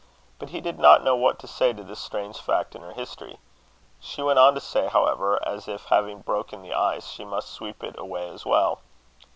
[0.39, 3.37] But he did not know what to say to this strange fact in her history.
[3.99, 8.27] She went on, however, as if, having broken the ice, she must sweep it away
[8.27, 8.79] as well.